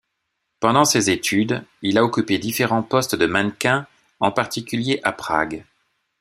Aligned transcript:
Pendant 0.59 0.83
ses 0.83 1.11
études, 1.11 1.63
il 1.83 1.95
a 1.99 2.03
occupé 2.03 2.39
différents 2.39 2.81
postes 2.81 3.13
de 3.13 3.27
mannequin, 3.27 3.85
en 4.19 4.31
particulier 4.31 4.99
à 5.03 5.11
Prague. 5.11 5.63